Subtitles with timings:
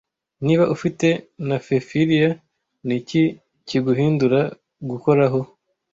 [0.45, 1.07] Niba ufite
[1.47, 2.29] Naphephillia
[2.87, 3.23] niki
[3.67, 4.39] kiguhindura
[4.89, 5.39] Gukoraho